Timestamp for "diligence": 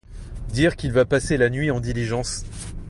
1.79-2.43